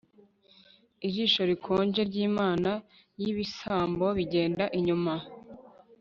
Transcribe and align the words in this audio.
Ijisho 1.07 1.41
rikonje 1.49 2.01
ryimana 2.09 2.71
yibisambo 3.21 4.05
bigenda 4.17 4.63
inyuma 4.77 5.13